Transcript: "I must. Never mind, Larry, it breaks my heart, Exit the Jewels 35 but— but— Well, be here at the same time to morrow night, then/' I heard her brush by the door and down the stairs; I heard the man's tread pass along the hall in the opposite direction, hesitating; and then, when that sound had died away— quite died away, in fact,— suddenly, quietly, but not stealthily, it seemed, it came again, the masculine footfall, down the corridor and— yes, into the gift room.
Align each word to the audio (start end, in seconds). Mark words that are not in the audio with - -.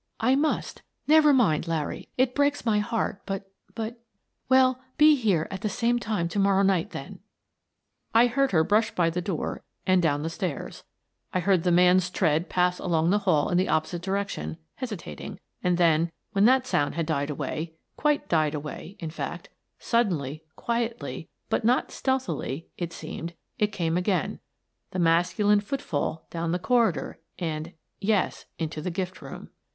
"I 0.19 0.35
must. 0.35 0.81
Never 1.05 1.31
mind, 1.31 1.67
Larry, 1.67 2.09
it 2.17 2.33
breaks 2.33 2.65
my 2.65 2.79
heart, 2.79 3.21
Exit 3.27 3.27
the 3.27 3.33
Jewels 3.33 3.45
35 3.67 3.75
but— 3.75 4.01
but— 4.47 4.49
Well, 4.49 4.81
be 4.97 5.15
here 5.15 5.47
at 5.51 5.61
the 5.61 5.69
same 5.69 5.99
time 5.99 6.27
to 6.29 6.39
morrow 6.39 6.63
night, 6.63 6.89
then/' 6.89 7.19
I 8.11 8.25
heard 8.25 8.49
her 8.49 8.63
brush 8.63 8.89
by 8.95 9.11
the 9.11 9.21
door 9.21 9.61
and 9.85 10.01
down 10.01 10.23
the 10.23 10.31
stairs; 10.31 10.85
I 11.35 11.39
heard 11.39 11.61
the 11.61 11.71
man's 11.71 12.09
tread 12.09 12.49
pass 12.49 12.79
along 12.79 13.11
the 13.11 13.19
hall 13.19 13.49
in 13.49 13.59
the 13.59 13.69
opposite 13.69 14.01
direction, 14.01 14.57
hesitating; 14.77 15.39
and 15.63 15.77
then, 15.77 16.11
when 16.31 16.45
that 16.45 16.65
sound 16.65 16.95
had 16.95 17.05
died 17.05 17.29
away— 17.29 17.75
quite 17.95 18.27
died 18.27 18.55
away, 18.55 18.95
in 18.97 19.11
fact,— 19.11 19.49
suddenly, 19.77 20.43
quietly, 20.55 21.29
but 21.47 21.63
not 21.63 21.91
stealthily, 21.91 22.67
it 22.75 22.91
seemed, 22.91 23.35
it 23.59 23.67
came 23.71 23.97
again, 23.97 24.39
the 24.89 24.97
masculine 24.97 25.59
footfall, 25.61 26.25
down 26.31 26.51
the 26.51 26.57
corridor 26.57 27.19
and— 27.37 27.73
yes, 28.01 28.45
into 28.57 28.81
the 28.81 28.89
gift 28.89 29.21
room. 29.21 29.51